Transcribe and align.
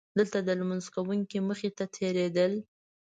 دلته 0.17 0.37
د 0.43 0.49
لمونځ 0.59 0.85
کوونکي 0.95 1.37
مخې 1.49 1.69
ته 1.77 1.85
تېرېدل. 1.97 2.53